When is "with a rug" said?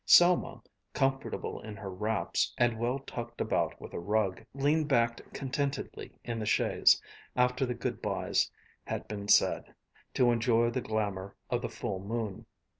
3.79-4.43